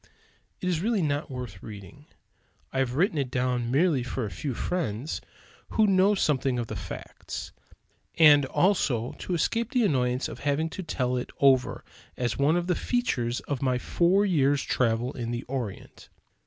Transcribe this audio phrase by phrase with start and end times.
[0.61, 2.07] It is really not worth reading.
[2.73, 5.21] I have written it down merely for a few friends
[5.69, 7.51] who know something of the facts;
[8.17, 11.85] and also to escape the annoyance of having to tell it over
[12.17, 16.09] as one of the features of my four years' travel in the Orient.